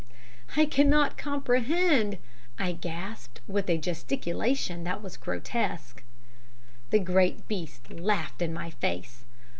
"'I 0.57 0.65
cannot 0.65 1.15
comprehend,' 1.15 2.17
I 2.57 2.71
gasped 2.71 3.39
with 3.47 3.69
a 3.69 3.77
gesticulation 3.77 4.83
that 4.83 5.03
was 5.03 5.15
grotesque. 5.15 6.01
"The 6.89 6.97
great 6.97 7.47
beast 7.47 7.87
laughed 7.91 8.41
in 8.41 8.51
my 8.51 8.71
face. 8.71 9.25